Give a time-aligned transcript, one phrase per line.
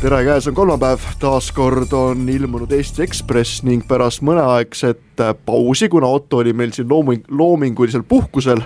[0.00, 6.08] tere, käes on kolmapäev, taas kord on ilmunud Eesti Ekspress ning pärast mõneaegset pausi, kuna
[6.08, 8.62] Otto oli meil siin looming, loomingulisel puhkusel,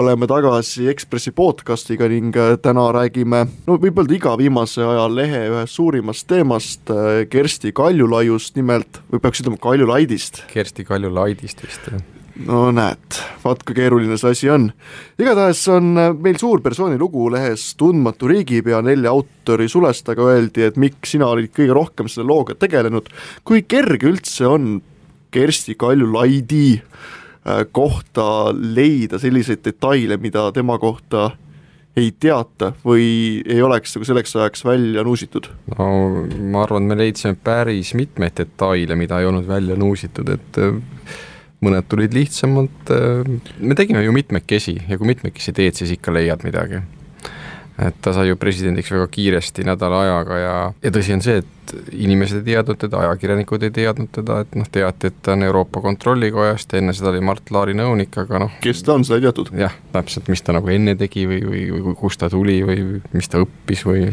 [0.00, 5.76] oleme tagasi Ekspressi podcastiga ning täna räägime, no võib öelda iga viimase aja lehe ühest
[5.76, 6.94] suurimast teemast,
[7.30, 8.56] Kersti Kaljulaiust.
[8.56, 10.44] Nimelt, või peaks ütlema Kaljulaidist.
[10.54, 14.68] Kersti Kaljulaidist vist, jah no näed, vaat kui keeruline see asi on.
[15.20, 21.08] igatahes on meil suur persooni lugu lehes Tundmatu riigipea nelja autori sulestaga öeldi, et Mikk,
[21.08, 23.10] sina olid kõige rohkem selle looga tegelenud.
[23.44, 24.72] kui kerge üldse on
[25.30, 31.30] Kersti Kaljulaidi äh, kohta leida selliseid detaile, mida tema kohta
[31.98, 35.50] ei teata või ei oleks nagu selleks ajaks välja nuusitud?
[35.76, 35.88] no
[36.52, 40.62] ma arvan, me leidsime päris mitmeid detaile, mida ei olnud välja nuusitud, et
[41.64, 42.94] mõned tulid lihtsamalt,
[43.60, 46.82] me tegime ju mitmekesi ja kui mitmekesi teed, siis ikka leiad midagi.
[47.80, 51.70] et ta sai ju presidendiks väga kiiresti nädala ajaga ja, ja tõsi on see, et
[51.96, 55.80] inimesed ei teadnud teda, ajakirjanikud ei teadnud teda, et noh, teati, et ta on Euroopa
[55.80, 58.58] Kontrollikojast ja enne seda oli Mart Laari nõunik, aga noh.
[58.60, 59.48] kes ta on, seda ei teatud.
[59.56, 62.84] jah, täpselt, mis ta nagu enne tegi või, või, või kust ta tuli või
[63.16, 64.10] mis ta õppis või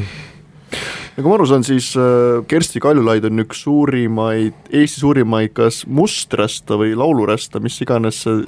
[1.24, 6.78] kui ma aru saan, siis äh, Kersti Kaljulaid on üks suurimaid, Eesti suurimaid kas musträsta
[6.80, 8.44] või laulurästa, mis iganes see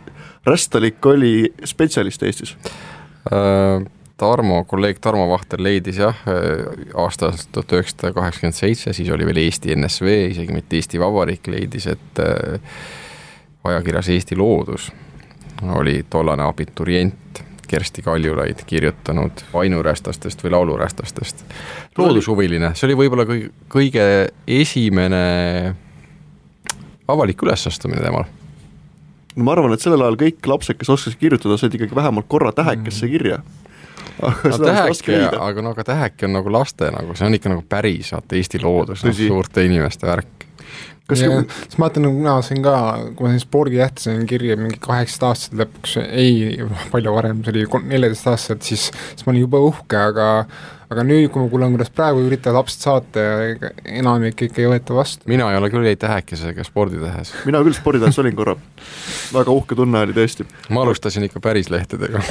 [0.47, 2.57] rästalik oli, spetsialist Eestis
[3.31, 3.87] äh,?
[4.19, 6.17] Tarmo, kolleeg Tarmo Vahter leidis jah,
[6.99, 11.87] aastal tuhat üheksasada kaheksakümmend seitse, siis oli veel Eesti NSV, isegi mitte Eesti Vabariik, leidis,
[11.87, 12.59] et äh,
[13.63, 14.89] ajakirjas Eesti Loodus
[15.75, 21.45] oli tollane abiturient Kersti Kaljulaid kirjutanud ainurästastest või laulurästastest.
[21.97, 24.05] loodushuviline, see oli võib-olla kõige, kõige
[24.47, 25.23] esimene
[27.09, 28.25] avalik ülesastumine temal.
[29.35, 32.51] No ma arvan, et sellel ajal kõik lapsed, kes oskasid kirjutada, said ikkagi vähemalt korra
[32.55, 33.11] tähekesse mm.
[33.13, 33.39] kirja.
[34.19, 37.63] Aga no, täheke, aga no aga täheke on nagu laste nagu, see on ikka nagu
[37.69, 40.49] päris, vaata Eesti loodus, noh, suurte inimeste värk
[41.09, 41.29] kas ja,
[41.65, 42.75] siis ma vaatan, nagu mina sain ka,
[43.17, 46.59] kui ma sain sporditähte sain kirja mingi kaheksateist aastaselt lõpuks, ei,
[46.93, 50.29] palju varem, see oli neljateist aastaselt, siis, siis ma olin jube uhke, aga
[50.89, 54.95] aga nüüd, kui ma kuulen, kuidas praegu üritavad lapsed saata ja enamik ikka ei võeta
[54.97, 55.27] vastu.
[55.29, 57.33] mina ei ole küll ei tähekesega sporditähes.
[57.49, 58.55] mina küll sporditähes olin korra,
[59.35, 60.47] väga uhke tunne oli tõesti.
[60.73, 62.23] ma alustasin ikka päris lehtedega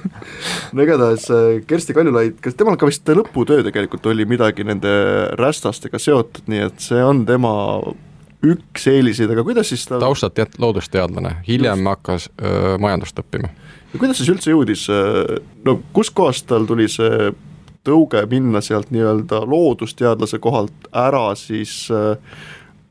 [0.74, 4.90] no igatahes äh, Kersti Kaljulaid, kas temal ka vist lõputöö tegelikult oli midagi nende
[5.38, 7.54] rästastega seotud, nii et see on tema
[8.44, 11.92] üks eeliseid, aga kuidas siis ta taustalt tead-, loodusteadlane, hiljem Just.
[11.94, 13.54] hakkas öö, majandust õppima.
[13.94, 14.88] ja kuidas siis üldse jõudis,
[15.64, 17.30] no kuskohast tal tuli see
[17.84, 22.16] tõuge minna sealt nii-öelda loodusteadlase kohalt ära siis äh,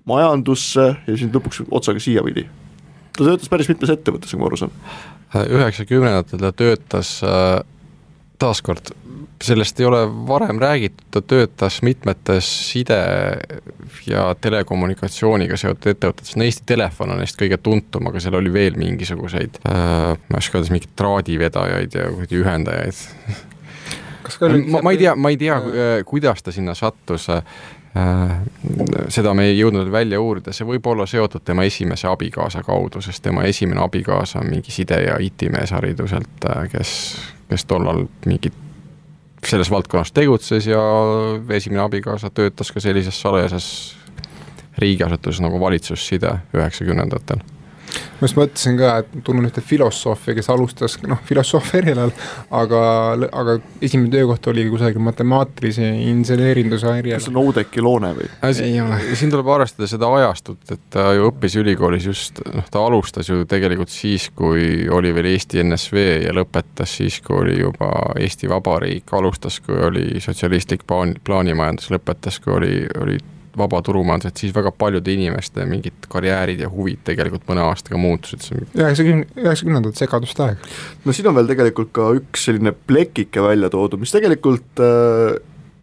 [0.10, 2.46] majandusse ja siis lõpuks otsaga siia pidi.
[3.18, 4.76] ta töötas päris mitmes ettevõttes, kui ma aru saan.
[5.34, 7.62] üheksakümnendatel ta töötas äh,
[8.40, 8.92] taaskord,
[9.44, 13.64] sellest ei ole varem räägitud, ta töötas mitmetes side-
[14.08, 18.78] ja telekommunikatsiooniga seotud ettevõtetes, no Eesti Telefon on neist kõige tuntum, aga seal oli veel
[18.80, 22.10] mingisuguseid äh,, ma ei oska öelda, mingeid traadivedajaid ja
[22.42, 23.04] ühendajaid
[24.72, 27.44] ma, ma ei tea, ma ei tea, äh, kuidas ta sinna sattus äh,
[29.14, 33.24] seda me ei jõudnud välja uurida, see võib olla seotud tema esimese abikaasa kaudu, sest
[33.24, 36.94] tema esimene abikaasa on mingi side- ja IT-mees hariduselt, kes,
[37.50, 38.54] kes tollal mingit
[39.46, 40.82] selles valdkonnas tegutses ja
[41.50, 43.68] esimene abikaasa töötas ka sellises salajases
[44.78, 47.44] riigiasutuses nagu valitsusside üheksakümnendatel
[48.24, 52.14] ma just mõtlesin ka, et tunnen ühte filosoofi, kes alustas noh, filosoofi erialal,
[52.56, 52.84] aga,
[53.36, 57.20] aga esimene töökoht oli kusagil matemaatilise inseneerinduse erialal.
[57.20, 58.30] kas see on Oudekki Loone või?
[58.54, 59.00] ei ole.
[59.20, 63.44] siin tuleb arvestada seda ajastut, et ta ju õppis ülikoolis just, noh, ta alustas ju
[63.50, 69.14] tegelikult siis, kui oli veel Eesti NSV ja lõpetas siis, kui oli juba Eesti Vabariik,
[69.20, 72.74] alustas, kui oli sotsialistlik plaan, plaanimajandus, lõpetas, kui oli,
[73.04, 73.20] oli
[73.58, 78.46] vaba turumajandus, et siis väga paljude inimeste mingid karjäärid ja huvid tegelikult mõne aastaga muutusid.
[78.74, 80.70] üheksakümne, üheksakümnendate segaduste aeg.
[81.06, 85.38] no siin on veel tegelikult ka üks selline plekike välja toodud, mis tegelikult äh,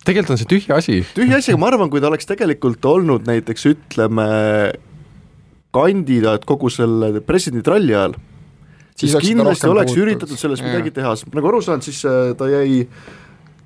[0.06, 0.98] tegelikult on see tühi asi.
[1.14, 4.26] tühi asi, aga ma arvan, kui ta oleks tegelikult olnud näiteks ütleme,
[5.74, 8.18] kandidaat kogu selle presidenditralli ajal,
[8.98, 10.04] siis, kindlasti oleks puutud.
[10.08, 13.18] üritatud sellest midagi teha, nagu aru saan, siis äh, ta jäi äh,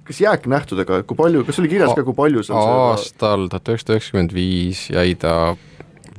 [0.05, 4.35] kas jääknähtudega, kui palju, kas oli kirjas ka, kui palju seal aastal tuhat üheksasada üheksakümmend
[4.37, 5.55] viis jäi ta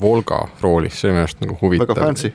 [0.02, 2.00] Volga roolis, see oli minu arust nagu huvitav.
[2.00, 2.32] fancy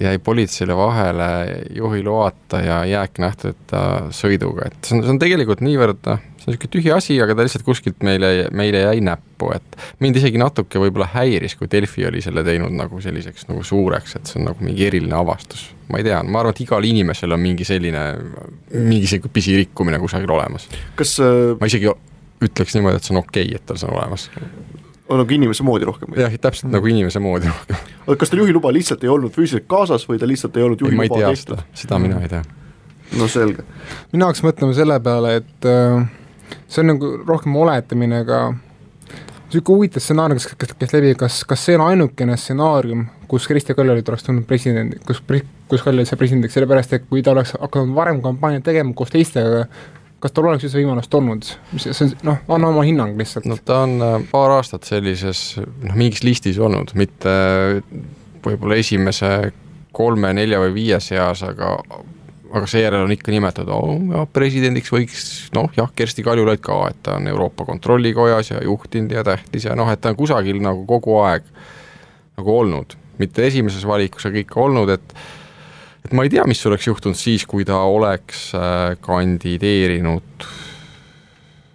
[0.00, 1.28] jäi politseile vahele
[1.76, 3.82] juhi loata ja jääknähtudeta
[4.16, 7.36] sõiduga, et see on, see on tegelikult niivõrd noh, see on niisugune tühi asi, aga
[7.36, 12.06] ta lihtsalt kuskilt meile, meile jäi näppu, et mind isegi natuke võib-olla häiris, kui Delfi
[12.08, 16.00] oli selle teinud nagu selliseks nagu suureks, et see on nagu mingi eriline avastus ma
[16.00, 18.02] ei tea, ma arvan, et igal inimesel on mingi selline,
[18.72, 20.68] mingi sihuke pisirikkumine kusagil olemas.
[20.96, 21.90] kas äh, ma isegi
[22.42, 24.30] ütleks niimoodi, et see on okei okay,, et tal see on olemas.
[25.08, 26.14] On nagu inimese moodi rohkem?
[26.16, 27.76] jah, täpselt nagu inimese moodi rohkem.
[28.06, 31.08] aga kas tal juhiluba lihtsalt ei olnud füüsiliselt kaasas või ta lihtsalt ei olnud juhiluba
[31.18, 31.56] tehtud?
[31.56, 32.42] seda, seda mina ei tea.
[33.18, 33.64] no selge.
[34.12, 36.04] mina hakkasin mõtlema selle peale, et äh,
[36.66, 38.44] see on nagu rohkem oletamine, aga
[39.52, 43.74] niisugune huvitav stsenaarium, kes, kes, kes läbi, kas, kas see on ainukene stsenaarium, kus Kristi
[43.76, 45.20] Kaljulaid oleks tulnud presidendi, kus,
[45.68, 49.66] kus Kaljulaid sai presidendiks, sellepärast et kui ta oleks hakanud varem kampaaniat tegema koos teistega,
[50.22, 51.48] kas tal oleks üldse võimalust olnud,
[51.82, 53.48] see on, noh, anna oma hinnang lihtsalt.
[53.50, 57.32] no ta on äh, paar aastat sellises noh, mingis listis olnud, mitte
[58.42, 59.52] võib-olla esimese
[59.92, 61.76] kolme-nelja või viie seas, aga
[62.52, 65.22] aga seejärel on ikka nimetatud, oh presidendiks võiks
[65.56, 69.76] noh, jah, Kersti Kaljulaid ka, et ta on Euroopa Kontrollikojas ja juhtinud ja tähtis ja
[69.78, 71.46] noh, et ta on kusagil nagu kogu aeg
[72.36, 75.16] nagu olnud, mitte esimeses valikus, aga ikka olnud, et
[76.04, 80.46] et ma ei tea, mis oleks juhtunud siis, kui ta oleks äh, kandideerinud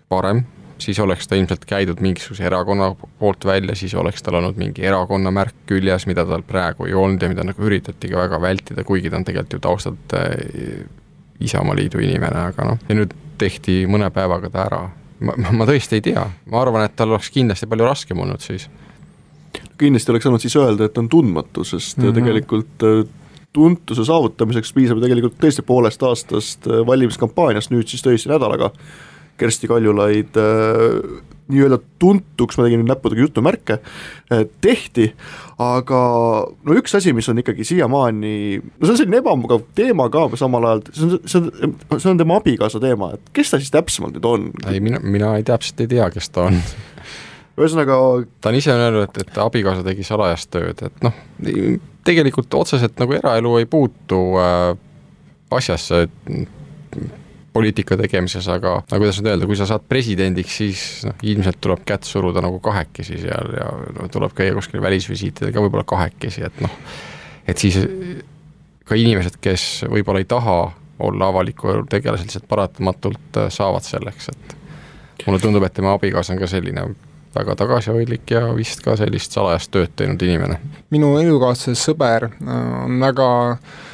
[0.09, 0.45] varem
[0.79, 5.31] siis oleks ta ilmselt käidud mingisuguse erakonna poolt välja, siis oleks tal olnud mingi erakonna
[5.31, 9.09] märk küljes, mida tal praegu ei olnud ja mida nagu üritati ka väga vältida, kuigi
[9.09, 10.85] ta on tegelikult ju taustalt äh,
[11.39, 14.81] Isamaaliidu inimene, aga noh, ja nüüd tehti mõne päevaga ta ära.
[15.19, 18.69] ma, ma tõesti ei tea, ma arvan, et tal oleks kindlasti palju raskem olnud siis.
[19.77, 22.13] kindlasti oleks saanud siis öelda, et on tundmatu, sest mm -hmm.
[22.13, 23.06] tegelikult äh,
[23.55, 28.71] tuntuse saavutamiseks piisab tegelikult tõesti poolest aastast äh, valimiskampaaniast, nüüd siis tõesti nädalaga
[29.38, 33.77] Kersti Kaljulaid äh, nii-öelda tuntuks, ma tegin nüüd näppudega jutumärke,
[34.33, 35.07] äh, tehti,
[35.63, 36.01] aga
[36.51, 40.67] no üks asi, mis on ikkagi siiamaani, no see on selline ebamugav teema ka samal
[40.71, 44.17] ajal, see on, see on, see on tema abikaasa teema, et kes ta siis täpsemalt
[44.17, 44.50] nüüd on?
[44.67, 46.59] ei, mina, mina ei täpselt ei tea, kes ta on
[47.57, 48.00] ühesõnaga
[48.41, 51.23] ta on ise öelnud, et, et abikaasa tegi salajast tööd, et noh,
[52.07, 54.74] tegelikult otseselt nagu eraelu ei puutu äh,
[55.57, 57.15] asjasse, et
[57.57, 61.81] poliitika tegemises, aga, aga kuidas nüüd öelda, kui sa saad presidendiks, siis noh, ilmselt tuleb
[61.89, 66.75] kätt suruda nagu kahekesi seal ja no, tuleb käia kuskil välisvisiitidega võib-olla kahekesi, et noh,
[67.50, 67.80] et siis
[68.88, 70.60] ka inimesed, kes võib-olla ei taha
[71.07, 74.56] olla avaliku elu tegelased, lihtsalt paratamatult äh, saavad selleks, et
[75.25, 76.86] mulle tundub, et tema abikaasa on ka selline
[77.38, 80.60] väga tagasihoidlik ja vist ka sellist salajast tööd teinud inimene.
[80.94, 83.86] minu elukaaslase sõber äh, on väga äh,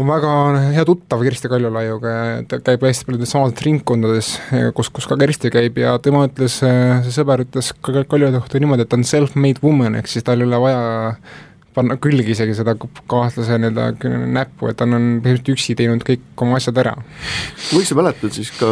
[0.00, 0.32] on väga
[0.72, 4.32] hea tuttav Kersti Kaljulaiuga ja ta käib hästi paljudes samades ringkondades,
[4.76, 8.92] kus, kus ka Kersti käib ja tema ütles, see sõber ütles Kaljulaidi kohta niimoodi, et
[8.92, 10.82] ta on self-made woman, ehk siis tal ei ole vaja
[11.74, 16.58] panna külge isegi seda kaaslase nii-öelda näppu, et ta on põhimõtteliselt üksi teinud kõik oma
[16.60, 16.94] asjad ära.
[17.72, 18.70] võiks sa mäletad siis ka,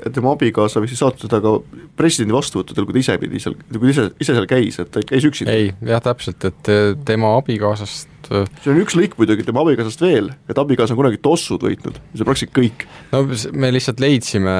[0.00, 3.56] et tema abikaasa võis siis saata teda ka presidendi vastuvõttudel, kui ta ise pidi seal,
[3.72, 5.48] kui ta ise, ise seal käis, et ta käis üksi?
[5.50, 6.72] ei, jah, täpselt, et
[7.08, 11.62] tema abikaasast see on üks lõik muidugi tema abikaasast veel, et abikaasa on kunagi tossud
[11.64, 12.84] võitnud, see on praktiliselt kõik.
[13.12, 13.22] no
[13.60, 14.56] me lihtsalt leidsime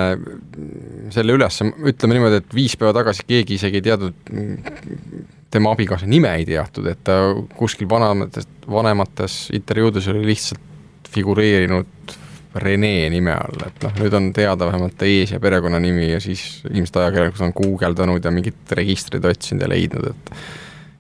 [1.14, 6.34] selle üles, ütleme niimoodi, et viis päeva tagasi keegi isegi ei teadnud tema abikaasa nime
[6.36, 7.18] ei teatud, et ta
[7.56, 12.16] kuskil vanemates, vanemates intervjuudes oli lihtsalt figureerinud
[12.58, 16.62] Rene nime all, et noh, nüüd on teada vähemalt ta ees- ja perekonnanimi ja siis
[16.70, 20.32] ilmselt ajakirjanikud on guugeldanud ja mingit registrit otsinud ja leidnud, et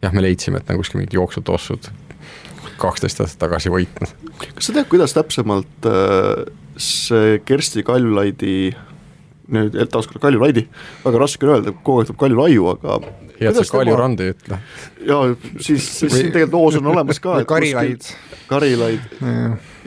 [0.04, 1.88] jah, me leidsime, et ta on kuskil mingid jooksutossud
[2.78, 4.12] kaksteist aastat tagasi võitnud.
[4.44, 6.44] kas sa tead, kuidas täpsemalt äh,
[6.78, 8.70] see Kersti Kaljulaidi
[9.54, 10.66] nüüd taaskord Kaljulaidi,
[11.04, 12.98] väga raske on öelda, kogu aeg tuleb Kaljulaiu, aga
[13.38, 14.60] hea, et sa Kaljurand ei ütle.
[15.08, 18.06] jaa, siis, siis tegelikult hoos on olemas ka Karilaid.
[18.48, 19.18] Karilaid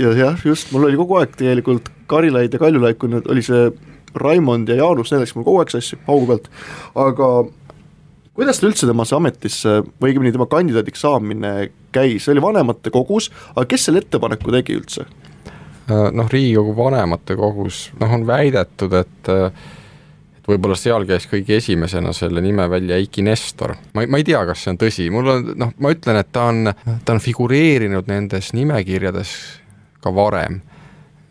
[0.02, 3.70] ja jah, just, mul oli kogu aeg tegelikult Karilaid ja Kaljulaid, kui nüüd oli see
[4.18, 6.50] Raimond ja Jaanus, need läks mul kogu aeg sassi paugu pealt,
[7.00, 7.32] aga
[8.38, 11.54] kuidas ta üldse temasse ametisse või õigemini tema kandidaadiks saamine
[11.96, 15.06] käis, see oli vanematekogus, aga kes selle ettepaneku tegi üldse?
[15.92, 19.70] Äh, noh, Riigikogu vanematekogus noh, on väidetud, et äh,
[20.42, 23.76] et võib-olla seal käis kõige esimesena selle nime välja Eiki Nestor.
[23.94, 26.32] ma ei, ma ei tea, kas see on tõsi, mul on noh, ma ütlen, et
[26.34, 26.72] ta on,
[27.06, 29.34] ta on figureerinud nendes nimekirjades
[30.02, 30.62] ka varem.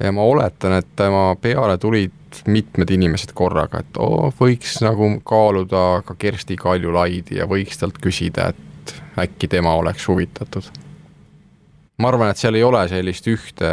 [0.00, 6.02] ja ma oletan, et tema peale tulid mitmed inimesed korraga, et oo võiks nagu kaaluda
[6.06, 10.70] ka Kersti Kaljulaidi ja võiks talt küsida, et äkki tema oleks huvitatud
[12.00, 13.70] ma arvan, et seal ei ole sellist ühte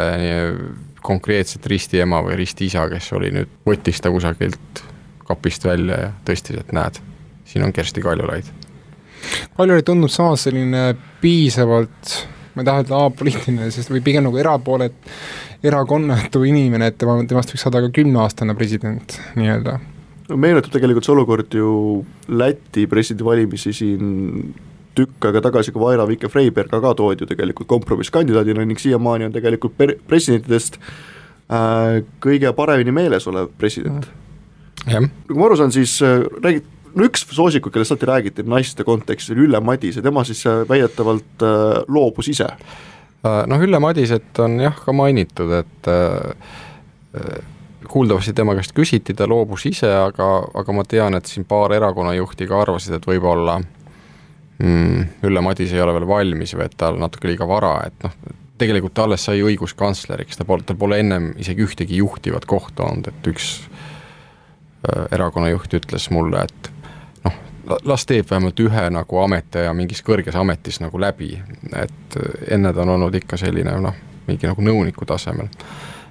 [1.04, 4.82] konkreetset ristiema või ristiisa, kes oli nüüd, võttis ta kusagilt
[5.28, 7.00] kapist välja ja tõstis, et näed,
[7.48, 8.48] siin on Kersti Kaljulaid.
[9.56, 10.90] Kaljulaid tundub samas selline
[11.22, 12.14] piisavalt,
[12.54, 14.96] ma ei taha öelda apoliitiline, sest või pigem nagu erapoolet,
[15.64, 19.78] erakonnatu inimene, et tema, temast võiks saada ka kümneaastane president nii-öelda
[20.28, 21.70] no meenutab tegelikult see olukord ju
[22.28, 24.10] Läti presidendivalimisi siin
[24.98, 29.76] tükk aega tagasi, kui Vaira Vike-Freiberg ka toodi ju tegelikult kompromisskandidaadina ning siiamaani on tegelikult
[29.78, 34.08] per-, presidentidest äh, kõige paremini meeles olev president.
[34.86, 38.86] jah, nagu ma aru saan, siis äh, räägid, no üks soosikuid, kellest alati räägiti naiste
[38.86, 42.48] kontekstis oli Ülle Madise, tema siis äh, väidetavalt äh, loobus ise.
[43.22, 47.38] noh Ülle Madiset on jah ka mainitud, et äh,
[47.88, 52.46] kuuldavasti tema käest küsiti, ta loobus ise, aga, aga ma tean, et siin paar erakonnajuhti
[52.48, 53.58] ka arvasid, et võib-olla
[54.58, 58.16] mm, Ülle Madise ei ole veel valmis või et tal natuke liiga vara, et noh,
[58.58, 63.10] tegelikult ta alles sai õiguskantsleriks, ta pole, tal pole ennem isegi ühtegi juhtivat kohta olnud,
[63.10, 66.70] et üks äh, erakonnajuht ütles mulle, et
[67.26, 67.38] noh,
[67.86, 71.36] las teeb vähemalt ühe nagu ametiaja mingis kõrges ametis nagu läbi,
[71.76, 72.18] et
[72.50, 75.48] enne ta on olnud ikka selline noh, mingi nagu nõuniku tasemel.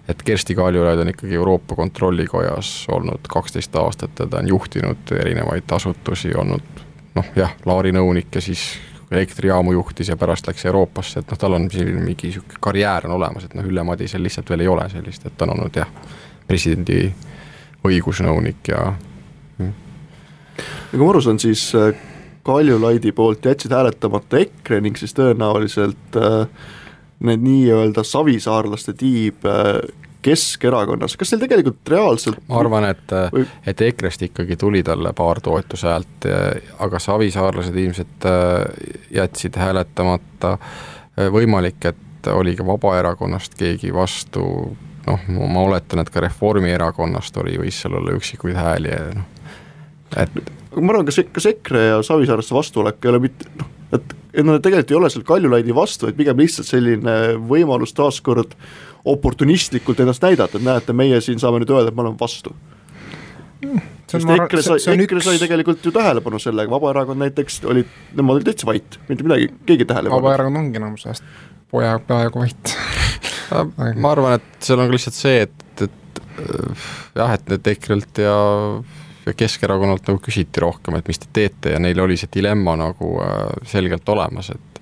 [0.07, 5.67] Et Kersti Kaljulaid on ikkagi Euroopa Kontrollikojas olnud kaksteist aastat ja ta on juhtinud erinevaid
[5.75, 6.86] asutusi, olnud
[7.17, 8.69] noh jah, Laari nõunik ja siis
[9.11, 13.15] elektrijaamu juhtis ja pärast läks Euroopasse, et noh, tal on selline mingi niisugune karjäär on
[13.17, 15.91] olemas, et noh, Ülle Madisel lihtsalt veel ei ole sellist, et ta on olnud jah,
[16.47, 17.05] presidendi
[17.87, 18.81] õigusnõunik ja
[20.91, 21.93] nagu ma aru saan, siis äh,
[22.47, 26.47] Kaljulaidi poolt jätsid hääletamata EKRE ning siis tõenäoliselt äh,
[27.27, 29.81] need nii-öelda savisaarlaste tiib äh,
[30.27, 35.41] Keskerakonnas, kas neil tegelikult reaalselt ma arvan, et Või-, et EKRE-st ikkagi tuli talle paar
[35.43, 36.27] toetushäält,
[36.83, 40.57] aga savisaarlased ilmselt äh, jätsid hääletamata,
[41.33, 44.43] võimalik, et oli ka Vabaerakonnast keegi vastu,
[45.07, 49.33] noh, ma oletan, et ka Reformierakonnast oli, võis seal olla üksikuid hääli noh,
[50.17, 50.39] et
[50.83, 54.61] ma arvan, kas, kas EKRE ja Savisaaresse vastuolek ei ole mitte noh, et, et nad
[54.63, 57.17] tegelikult ei ole seal Kaljulaidi vastu, vaid pigem lihtsalt selline
[57.49, 58.55] võimalus taaskord
[59.07, 62.55] oportunistlikult ennast näidata, et näete, meie siin saame nüüd öelda, et me oleme vastu.
[64.11, 68.67] sest EKRE sai, EKRE sai tegelikult ju tähelepanu sellega, Vabaerakond näiteks olid, nemad olid täitsa
[68.67, 70.25] vait, mitte midagi, keegi ei tähele pannud.
[70.27, 71.23] Vabaerakond ongi enamus ajast
[71.71, 72.75] poja peaaegu vait.
[74.03, 76.21] ma arvan, et seal on ka lihtsalt see, et, et
[77.17, 78.37] jah, et need EKRE-lt ja
[79.27, 83.13] ja Keskerakonnalt nagu küsiti rohkem, et mis te teete ja neil oli see dilemma nagu
[83.23, 84.81] äh, selgelt olemas, et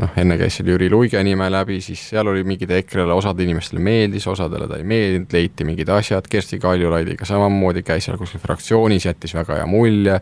[0.00, 3.82] noh, enne käis seal Jüri Luige nime läbi, siis seal oli mingid EKRE-le, osad inimestele
[3.82, 9.08] meeldis, osadele ta ei meeldinud, leiti mingid asjad, Kersti Kaljulaidiga samamoodi käis seal kuskil fraktsioonis,
[9.08, 10.20] jättis väga hea mulje,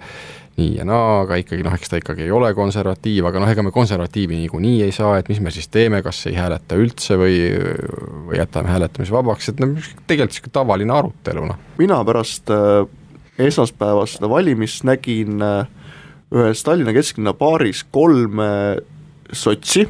[0.59, 3.64] nii ja naa, aga ikkagi noh, eks ta ikkagi ei ole konservatiiv, aga noh, ega
[3.66, 7.38] me konservatiivi niikuinii ei saa, et mis me siis teeme, kas ei hääleta üldse või,
[8.28, 11.59] või jätame hääletamise vabaks, et no tegelikult niisugune tavaline arutelu noh.
[11.78, 12.85] mina pärast äh,
[13.38, 15.67] esmaspäevast seda valimist nägin äh,
[16.35, 18.49] ühes Tallinna kesklinna baaris kolme
[19.33, 19.87] sotsi,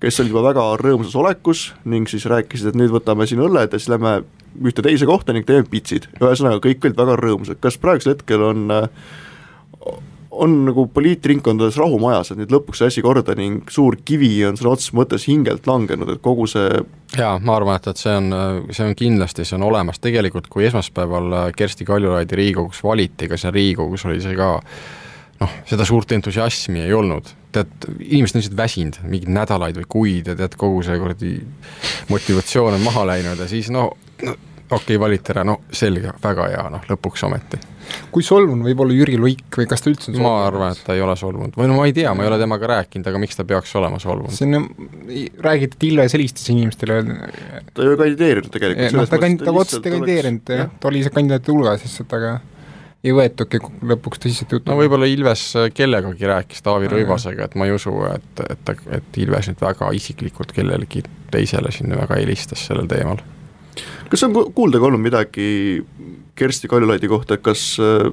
[0.00, 3.80] kes olid juba väga rõõmsas olekus ning siis rääkisid, et nüüd võtame siin õlled ja
[3.80, 4.20] siis lähme
[4.64, 6.08] ühte teise kohta ning teeme pitsid.
[6.20, 8.88] ühesõnaga, kõik olid väga rõõmsad, kas praegusel hetkel on äh,
[10.40, 14.58] on nagu poliitringkondades rahu majas, et nüüd lõpuks sai asi korda ning suur kivi on
[14.58, 16.68] sõna otseses mõttes hingelt langenud, et kogu see
[17.18, 18.34] jaa, ma arvan, et, et see on,
[18.70, 23.38] see on kindlasti, see on olemas, tegelikult kui esmaspäeval äh, Kersti Kaljulaidi Riigikogus valiti, ega
[23.40, 24.50] seal Riigikogus oli see ka
[25.40, 30.32] noh, seda suurt entusiasmi ei olnud, tead, inimesed on lihtsalt väsinud mingeid nädalaid või kuid
[30.32, 31.36] ja tead, kogu see kuradi
[32.10, 33.90] motivatsioon on maha läinud ja siis no,
[34.24, 34.36] no
[34.74, 37.60] okei okay,, valiti ära, no selge, väga hea, noh lõpuks ometi.
[38.14, 40.96] kui solvunud võib olla Jüri Luik või kas ta üldse on ma arvan, et ta
[40.96, 43.38] ei ole solvunud või no ma ei tea, ma ei ole temaga rääkinud, aga miks
[43.38, 44.34] ta peaks olema solvunud?
[44.34, 44.70] see on,
[45.44, 47.02] räägiti, et Ilves helistas inimestele,
[47.74, 48.98] ta ju ei kandideerinud tegelikult.
[48.98, 52.34] noh, ta kand-, ta otseselt ei kandideerinud jah, ta oli see kandidaatide hulgas lihtsalt, aga
[53.04, 54.70] ei võetudki lõpuks tõsiselt juttu.
[54.70, 55.44] no võib-olla Ilves
[55.76, 59.90] kellegagi rääkis Taavi Rõivasega, et ma ei usu, et, et ta, et Ilves nüüd väga
[59.96, 61.04] isiklikult kellelegi
[61.34, 63.20] teisele sinna väga helistas sellel teemal.
[64.10, 65.48] Kas on ku- kuulda ka olnud midagi
[66.34, 68.10] Kersti Kaljulaidi kohta, et kas äh,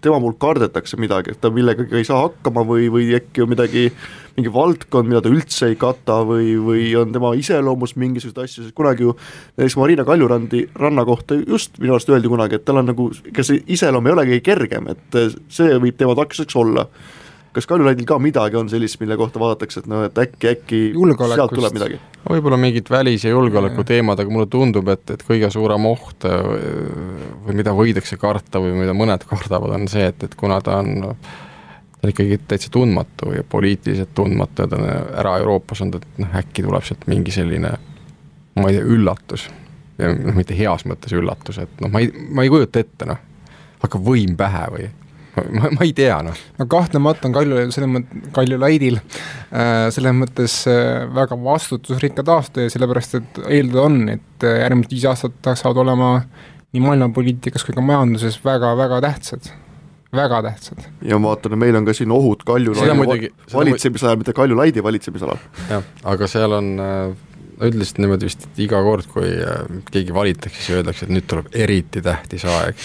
[0.00, 3.88] tema puhul kardetakse midagi, et ta millegagi ei saa hakkama või, või äkki on midagi,
[4.36, 8.76] mingi valdkond, mida ta üldse ei kata või, või on tema iseloomus mingisuguseid asju, sest
[8.78, 9.14] kunagi ju
[9.58, 13.44] näiteks Marina Kaljurandi ranna kohta just minu arust öeldi kunagi, et tal on nagu, ega
[13.46, 15.20] see iseloom ei olegi kergem, et
[15.52, 16.86] see võib tema takistuseks olla
[17.56, 21.54] kas Kaljulaidil ka midagi on sellist, mille kohta vaadatakse, et no et äkki, äkki sealt
[21.54, 22.00] tuleb midagi?
[22.30, 26.40] võib-olla mingid välis- ja julgeolekuteemad, aga mulle tundub, et, et kõige suurem oht äh,
[27.46, 31.14] või mida võidakse karta või mida mõned kardavad, on see, et, et kuna ta on
[32.00, 34.86] ta on ikkagi täitsa tundmatu ja poliitiliselt tundmatu ja ta on
[35.20, 37.74] ära Euroopas olnud, et noh, äkki tuleb sealt mingi selline
[38.56, 39.48] ma ei tea, üllatus.
[39.98, 43.20] ja noh, mitte heas mõttes üllatus, et noh, ma ei, ma ei kujuta ette, noh,
[43.82, 44.88] hakkab võim pähe või
[45.36, 46.36] ma, ma ei tea, noh.
[46.58, 52.74] no kahtlemata on Kalju, selles mõttes, Kaljulaidil äh, selles mõttes äh, väga vastutusrikkad aastad ja
[52.74, 56.12] sellepärast, et eeldada on, et äh, järgmised viis aastat saavad olema
[56.70, 59.50] nii maailmapoliitikas kui ka majanduses väga-väga tähtsad,
[60.14, 60.84] väga tähtsad.
[61.06, 65.42] ja ma vaatan, et meil on ka siin ohud Kaljulaidi muidugi- valitsemisajal, mitte Kaljulaidi valitsemisalal.
[65.70, 67.29] jah, aga seal on äh,
[67.60, 69.60] no üldiselt niimoodi vist, et iga kord, kui äh,
[69.92, 72.80] keegi valitakse, siis öeldakse, et nüüd tuleb eriti tähtis aeg.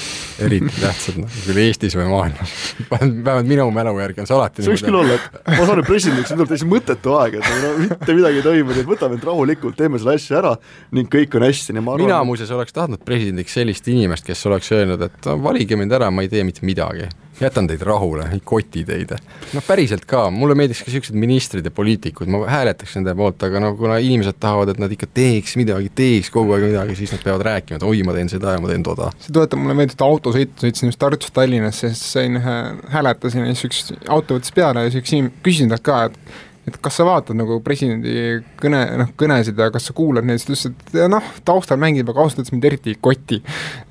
[0.45, 2.55] eriti tähtsad, noh, küll Eestis või maailmas.
[2.91, 5.87] vähemalt minu mälu järgi on see alati see võiks küll olla, et ma saan aru,
[5.87, 9.29] presidendiks tuleb täiesti mõttetu aeg, et no mitte midagi ei toimu, nii et võtame nüüd
[9.31, 10.55] rahulikult, teeme selle asja ära
[10.95, 14.45] ning kõik on hästi, nii ma arvan mina muuseas oleks tahtnud presidendiks sellist inimest, kes
[14.49, 17.07] oleks öelnud, et valige mind ära, ma ei tee mitte midagi
[17.41, 19.11] jätan teid rahule, ei koti teid.
[19.53, 23.61] noh, päriselt ka, mulle meeldiks ka niisugused ministrid ja poliitikud, ma hääletaks nende poolt, aga
[23.63, 27.23] no kuna inimesed tahavad, et nad ikka teeks midagi, teeks kogu aeg midagi, siis nad
[27.25, 29.11] peavad rääkima, et oi, ma teen seda ja ma teen toda.
[29.19, 32.57] see tuletab mulle meelde, et autosõitu sõitsin just Tartust Tallinnasse, siis sain ühe,
[32.95, 36.43] hääletasin ja siis üks auto võttis peale ja siis üks inimene, küsisin talt ka, et
[36.65, 40.65] et kas sa vaatad nagu presidendi kõne, noh, kõnesid ja kas sa kuulad neid, siis
[40.65, 43.41] ta ütles, et noh, taustal mängib, aga ausalt öeldes mind eriti ei koti.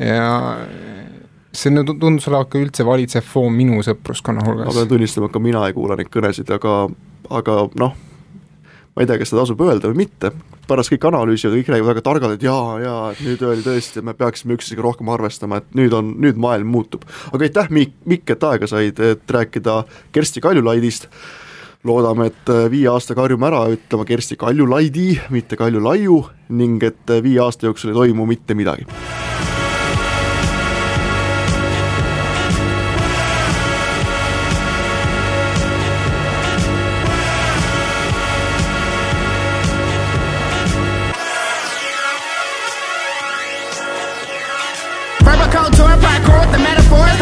[0.03, 0.25] ja
[1.55, 4.69] see nüüd tundus olevat ka üldse valitsev foon minu sõpruskonna hulgas.
[4.69, 6.75] ma pean tunnistama, ka mina ei kuula neid kõnesid, aga,
[7.31, 7.95] aga noh,
[8.95, 10.33] ma ei tea, kas seda tasub öelda või mitte,
[10.69, 14.09] pärast kõik analüüsivad, kõik räägivad väga targalt, et jaa, jaa, et nüüd öeldi tõesti, et
[14.09, 17.07] me peaksime üksteisega rohkem arvestama, et nüüd on, nüüd maailm muutub.
[17.33, 19.83] aga aitäh, Mikk, Mikk, et aega said, et rääkida
[20.15, 21.11] Kersti Kaljulaidist,
[21.85, 26.23] loodame, et äh, viie aastaga harjume ära ütlema Kersti Kaljulaidi, mitte Kaljulaiu,
[26.57, 28.89] ning et äh, viie aasta jooksul ei toimu mitte midagi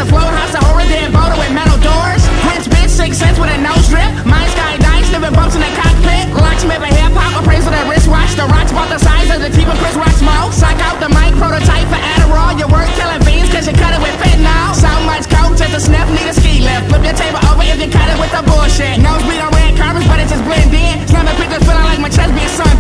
[0.03, 2.23] a flow house, a horror than boulder with metal doors.
[2.43, 4.11] Prince bitch, six cents with a nose drip.
[4.27, 6.27] Mine sky dice, living bumps in the cockpit.
[6.35, 8.35] Locksmith, a hip hop appraisal, that wristwatch.
[8.35, 10.51] The rocks about the size of the team of Chris Rock smoke.
[10.51, 12.59] Psych out the mic, prototype for Adderall.
[12.59, 14.75] Your work killing beans, cause you cut it with fentanyl.
[14.75, 16.91] Sound much coke, just a sniff, need a ski lift.
[16.91, 18.99] Flip your table over if you cut it with the bullshit.
[18.99, 20.99] Nose beat on red carpets, but it's just blend in.
[21.07, 22.72] Slamming pictures, feeling like my chest be sun.